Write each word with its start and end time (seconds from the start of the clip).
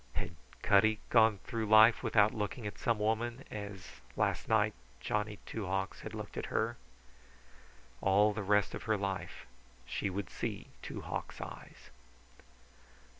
Had 0.15 0.31
Cutty 0.63 0.99
gone 1.11 1.37
through 1.43 1.67
life 1.67 2.01
without 2.01 2.33
looking 2.33 2.65
at 2.65 2.79
some 2.79 2.97
woman 2.97 3.43
as, 3.51 4.01
last 4.15 4.49
night, 4.49 4.73
Two 4.99 5.67
Hawks 5.67 5.99
had 6.01 6.15
looked 6.15 6.37
at 6.37 6.47
her? 6.47 6.75
All 8.01 8.33
the 8.33 8.41
rest 8.41 8.73
of 8.73 8.81
her 8.89 8.97
life 8.97 9.45
she 9.85 10.09
would 10.09 10.31
see 10.31 10.69
Two 10.81 11.01
Hawks' 11.01 11.39
eyes. 11.39 11.91